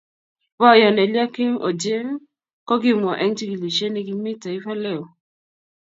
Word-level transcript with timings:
Boyon 0.59 0.97
Eliakim 1.03 1.53
Ochieng, 1.67 2.11
ko 2.67 2.73
kimwa 2.83 3.13
eng 3.23 3.35
chikilishe 3.37 3.87
ne 3.89 3.99
kimii 4.07 4.39
Taifa 4.43 4.73
Leo. 4.83 5.03